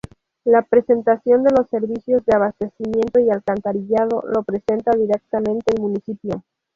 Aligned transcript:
La 0.45 0.63
prestación 0.63 1.43
de 1.43 1.51
los 1.55 1.69
servicios 1.69 2.25
de 2.25 2.35
abastecimiento 2.35 3.19
y 3.19 3.29
alcantarillado 3.29 4.23
lo 4.33 4.41
presta 4.41 4.75
directamente 4.97 5.75
el 5.75 5.81
Municipio. 5.83 6.43